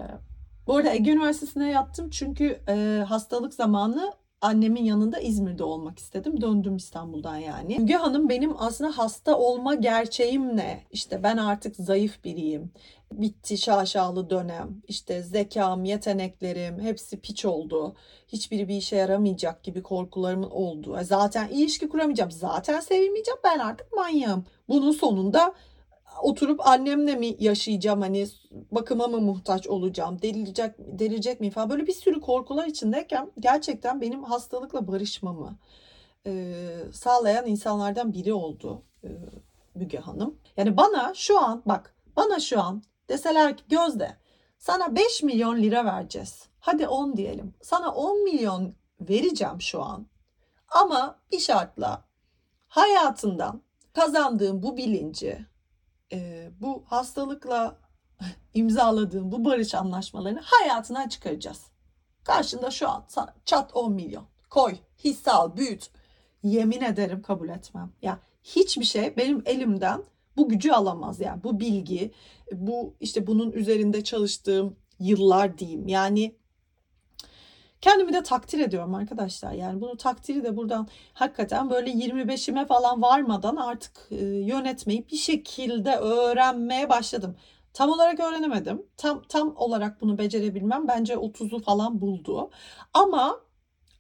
bu 0.68 0.76
arada 0.76 0.94
Ege 0.94 1.12
Üniversitesi'ne 1.12 1.72
yattım 1.72 2.10
çünkü 2.10 2.62
e, 2.68 3.04
hastalık 3.08 3.54
zamanı 3.54 4.14
annemin 4.46 4.84
yanında 4.84 5.20
İzmir'de 5.20 5.64
olmak 5.64 6.00
istedim. 6.00 6.42
Döndüm 6.42 6.76
İstanbul'dan 6.76 7.38
yani. 7.38 7.80
Müge 7.80 7.94
Hanım 7.94 8.30
benim 8.30 8.54
aslında 8.58 8.98
hasta 8.98 9.38
olma 9.38 9.76
gerçeğim 9.76 10.58
ne? 10.58 10.84
İşte 10.92 11.24
ben 11.24 11.38
artık 11.38 11.76
zayıf 11.76 12.24
biriyim. 12.24 12.72
Bitti 13.12 13.58
şaşalı 13.58 14.30
dönem. 14.30 14.82
İşte 14.88 15.24
zekam, 15.24 15.86
yeteneklerim 15.86 16.80
hepsi 16.80 17.20
piç 17.20 17.46
oldu. 17.46 17.96
Hiçbiri 18.28 18.68
bir 18.68 18.76
işe 18.78 18.96
yaramayacak 18.96 19.64
gibi 19.64 19.84
korkularımın 19.84 20.50
oldu. 20.50 20.98
E, 20.98 21.04
zaten 21.04 21.48
ilişki 21.48 21.90
kuramayacağım. 21.90 22.32
Zaten 22.32 22.80
sevilmeyeceğim. 22.80 23.40
Ben 23.44 23.60
artık 23.60 23.94
manyağım. 23.94 24.46
Bunun 24.70 24.92
sonunda 24.92 25.54
oturup 26.22 26.68
annemle 26.68 27.16
mi 27.16 27.36
yaşayacağım 27.40 28.02
hani 28.02 28.28
bakıma 28.72 29.08
mı 29.08 29.22
muhtaç 29.22 29.68
olacağım 29.68 30.22
delirecek 30.22 30.72
delirecek 30.78 31.40
miyim 31.40 31.54
falan 31.54 31.70
böyle 31.70 31.88
bir 31.88 31.94
sürü 31.94 32.22
korkular 32.22 32.68
içindeyken 32.68 33.32
gerçekten 33.40 34.02
benim 34.02 34.24
hastalıkla 34.24 34.88
barışmamı 34.88 35.58
e, 36.28 36.54
sağlayan 36.94 37.46
insanlardan 37.48 38.14
biri 38.14 38.34
oldu 38.34 38.84
e, 39.04 39.10
Müge 39.76 39.98
Hanım. 39.98 40.40
Yani 40.58 40.78
bana 40.78 41.14
şu 41.14 41.40
an 41.40 41.62
bak 41.66 41.96
bana 42.16 42.40
şu 42.40 42.62
an 42.62 42.84
deseler 43.10 43.58
ki 43.58 43.64
Gözde 43.70 44.18
sana 44.58 44.96
5 44.96 45.24
milyon 45.24 45.58
lira 45.58 45.86
vereceğiz. 45.86 46.48
Hadi 46.60 46.88
10 46.88 47.18
diyelim. 47.18 47.54
Sana 47.62 47.92
10 47.92 48.24
milyon 48.24 48.76
vereceğim 49.02 49.62
şu 49.62 49.84
an. 49.84 50.08
Ama 50.70 51.20
bir 51.32 51.40
şartla 51.40 52.04
hayatından 52.68 53.62
kazandığım 53.94 54.64
bu 54.64 54.78
bilinci, 54.78 55.46
e, 56.12 56.50
bu 56.62 56.84
hastalıkla 56.88 57.78
imzaladığım 58.54 59.32
bu 59.32 59.46
barış 59.46 59.76
anlaşmalarını 59.76 60.42
hayatına 60.44 61.10
çıkaracağız. 61.10 61.66
Karşında 62.24 62.72
şu 62.72 62.90
an 62.90 63.06
çat 63.46 63.76
10 63.76 63.94
milyon. 63.94 64.26
Koy, 64.50 64.78
hisse 65.04 65.32
al, 65.32 65.58
büyüt. 65.58 65.90
Yemin 66.44 66.82
ederim 66.82 67.22
kabul 67.22 67.50
etmem. 67.50 67.92
Ya 68.02 68.20
hiçbir 68.44 68.86
şey 68.86 69.18
benim 69.18 69.44
elimden 69.46 70.04
bu 70.38 70.50
gücü 70.50 70.72
alamaz 70.72 71.20
yani 71.20 71.44
bu 71.44 71.60
bilgi, 71.60 72.12
bu 72.52 72.96
işte 73.00 73.28
bunun 73.28 73.52
üzerinde 73.52 74.04
çalıştığım 74.04 74.76
yıllar 75.00 75.58
diyeyim. 75.58 75.88
Yani 75.88 76.36
Kendimi 77.86 78.14
de 78.14 78.24
takdir 78.24 78.60
ediyorum 78.60 78.96
arkadaşlar. 78.96 79.52
Yani 79.52 79.82
bunu 79.82 79.98
takdiri 79.98 80.44
de 80.44 80.58
buradan 80.58 80.88
hakikaten 81.14 81.70
böyle 81.70 81.92
25'ime 81.92 82.68
falan 82.68 83.02
varmadan 83.02 83.56
artık 83.56 84.08
e, 84.12 84.26
yönetmeyi 84.26 85.08
bir 85.12 85.18
şekilde 85.18 85.96
öğrenmeye 85.96 86.90
başladım. 86.90 87.36
Tam 87.74 87.90
olarak 87.90 88.20
öğrenemedim. 88.20 88.86
Tam 88.98 89.22
tam 89.30 89.56
olarak 89.58 90.02
bunu 90.02 90.18
becerebilmem 90.18 90.88
bence 90.88 91.14
30'u 91.14 91.60
falan 91.60 92.02
buldu. 92.02 92.50
Ama 92.94 93.40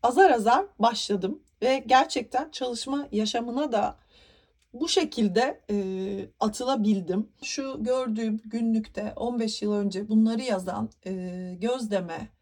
azar 0.03 0.31
azar 0.31 0.65
başladım 0.79 1.43
ve 1.61 1.83
gerçekten 1.87 2.51
çalışma 2.51 3.07
yaşamına 3.11 3.71
da 3.71 3.95
bu 4.73 4.87
şekilde 4.87 5.61
e, 5.69 5.75
atılabildim. 6.39 7.29
Şu 7.43 7.83
gördüğüm 7.83 8.41
günlükte 8.45 9.13
15 9.15 9.61
yıl 9.61 9.73
önce 9.73 10.09
bunları 10.09 10.41
yazan 10.41 10.89
e, 11.05 11.11
Gözdeme 11.61 12.34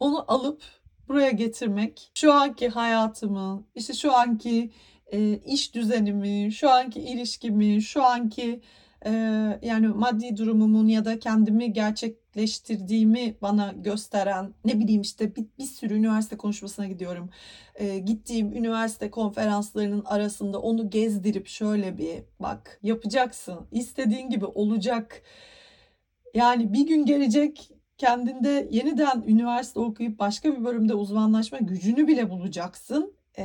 onu 0.00 0.24
alıp 0.28 0.62
buraya 1.08 1.30
getirmek, 1.30 2.10
şu 2.14 2.32
anki 2.32 2.68
hayatımı, 2.68 3.64
işte 3.74 3.94
şu 3.94 4.16
anki 4.16 4.70
e, 5.12 5.36
iş 5.36 5.74
düzenimi, 5.74 6.52
şu 6.52 6.70
anki 6.70 7.00
ilişkimi, 7.00 7.82
şu 7.82 8.04
anki 8.04 8.60
e, 9.06 9.10
yani 9.62 9.88
maddi 9.88 10.36
durumumun 10.36 10.88
ya 10.88 11.04
da 11.04 11.18
kendimi 11.18 11.72
gerçekleştirdiğimi 11.72 13.36
bana 13.42 13.72
gösteren 13.76 14.54
ne 14.64 14.78
bileyim 14.78 15.00
işte 15.02 15.36
bir, 15.36 15.44
bir 15.58 15.64
sürü 15.64 15.94
üniversite 15.94 16.36
konuşmasına 16.36 16.86
gidiyorum. 16.86 17.30
E, 17.74 17.98
gittiğim 17.98 18.52
üniversite 18.52 19.10
konferanslarının 19.10 20.04
arasında 20.04 20.60
onu 20.60 20.90
gezdirip 20.90 21.46
şöyle 21.48 21.98
bir 21.98 22.22
bak 22.40 22.78
yapacaksın, 22.82 23.66
istediğin 23.72 24.30
gibi 24.30 24.46
olacak. 24.46 25.22
Yani 26.34 26.72
bir 26.72 26.86
gün 26.86 27.06
gelecek 27.06 27.70
kendinde 28.02 28.68
yeniden 28.70 29.22
üniversite 29.26 29.80
okuyup 29.80 30.18
başka 30.18 30.52
bir 30.52 30.64
bölümde 30.64 30.94
uzmanlaşma 30.94 31.58
gücünü 31.58 32.06
bile 32.08 32.30
bulacaksın. 32.30 33.14
E, 33.38 33.44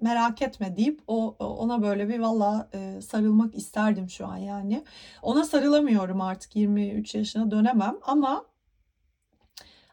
merak 0.00 0.42
etme 0.42 0.76
deyip 0.76 1.00
o 1.06 1.36
ona 1.38 1.82
böyle 1.82 2.08
bir 2.08 2.18
valla 2.18 2.68
e, 2.74 3.00
sarılmak 3.00 3.54
isterdim 3.54 4.10
şu 4.10 4.26
an 4.26 4.36
yani. 4.36 4.84
Ona 5.22 5.44
sarılamıyorum 5.44 6.20
artık 6.20 6.56
23 6.56 7.14
yaşına 7.14 7.50
dönemem 7.50 7.96
ama 8.02 8.46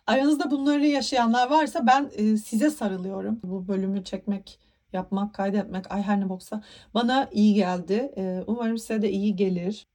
aranızda 0.08 0.52
bunları 0.52 0.86
yaşayanlar 0.86 1.50
varsa 1.50 1.88
ben 1.88 2.12
e, 2.16 2.38
size 2.38 2.70
sarılıyorum. 2.70 3.40
Bu 3.44 3.68
bölümü 3.68 4.04
çekmek, 4.04 4.60
yapmak, 4.94 5.34
kaydetmek 5.34 5.92
ay 5.92 6.02
her 6.02 6.20
ne 6.20 6.30
boksa 6.30 6.64
bana 6.94 7.30
iyi 7.32 7.54
geldi. 7.54 8.12
E, 8.18 8.44
umarım 8.48 8.78
size 8.78 9.02
de 9.02 9.12
iyi 9.12 9.36
gelir. 9.36 9.88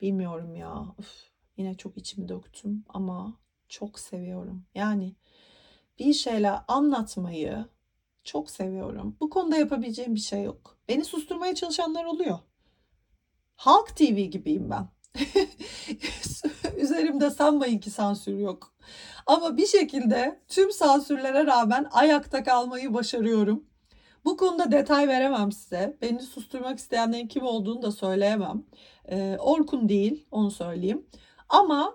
Bilmiyorum 0.00 0.56
ya. 0.56 0.82
Uf, 0.98 1.30
yine 1.56 1.74
çok 1.74 1.96
içimi 1.96 2.28
döktüm 2.28 2.84
ama 2.88 3.45
çok 3.68 4.00
seviyorum. 4.00 4.64
Yani 4.74 5.14
bir 5.98 6.12
şeyler 6.12 6.60
anlatmayı 6.68 7.64
çok 8.24 8.50
seviyorum. 8.50 9.16
Bu 9.20 9.30
konuda 9.30 9.56
yapabileceğim 9.56 10.14
bir 10.14 10.20
şey 10.20 10.42
yok. 10.42 10.78
Beni 10.88 11.04
susturmaya 11.04 11.54
çalışanlar 11.54 12.04
oluyor. 12.04 12.38
Halk 13.56 13.96
TV 13.96 14.20
gibiyim 14.20 14.70
ben. 14.70 14.88
Üzerimde 16.76 17.30
sanmayın 17.30 17.78
ki 17.78 17.90
sansür 17.90 18.38
yok. 18.38 18.74
Ama 19.26 19.56
bir 19.56 19.66
şekilde 19.66 20.40
tüm 20.48 20.72
sansürlere 20.72 21.46
rağmen 21.46 21.86
ayakta 21.90 22.42
kalmayı 22.44 22.94
başarıyorum. 22.94 23.64
Bu 24.24 24.36
konuda 24.36 24.72
detay 24.72 25.08
veremem 25.08 25.52
size. 25.52 25.96
Beni 26.02 26.22
susturmak 26.22 26.78
isteyenlerin 26.78 27.28
kim 27.28 27.42
olduğunu 27.42 27.82
da 27.82 27.92
söyleyemem. 27.92 28.64
Ee, 29.08 29.36
Orkun 29.40 29.88
değil, 29.88 30.26
onu 30.30 30.50
söyleyeyim. 30.50 31.06
Ama 31.48 31.94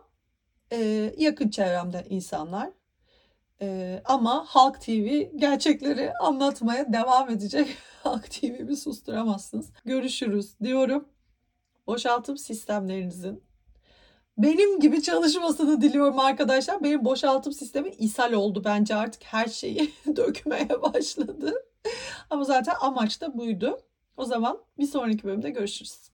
yakın 1.18 1.50
çevremde 1.50 2.06
insanlar. 2.10 2.70
Ama 4.06 4.46
Halk 4.48 4.82
TV 4.82 5.22
gerçekleri 5.36 6.14
anlatmaya 6.14 6.94
devam 6.94 7.30
edecek. 7.30 7.78
Halk 8.04 8.32
TV'mi 8.32 8.76
susturamazsınız. 8.78 9.70
Görüşürüz 9.86 10.60
diyorum. 10.60 11.06
Boşaltım 11.88 12.38
sistemlerinizin 12.38 13.44
benim 14.38 14.80
gibi 14.80 15.04
çalışmasını 15.04 15.82
diliyorum 15.82 16.20
arkadaşlar. 16.20 16.84
Benim 16.84 17.06
boşaltım 17.06 17.54
sistemi 17.54 17.90
ishal 17.90 18.34
oldu 18.34 18.62
bence 18.66 18.96
artık 18.96 19.24
her 19.24 19.48
şeyi 19.48 19.94
dökmeye 20.16 20.82
başladı. 20.82 21.54
Ama 22.30 22.44
zaten 22.44 22.74
amaç 22.82 23.22
da 23.22 23.38
buydu. 23.38 23.80
O 24.18 24.26
zaman 24.26 24.58
bir 24.78 24.88
sonraki 24.88 25.24
bölümde 25.24 25.50
görüşürüz. 25.50 26.10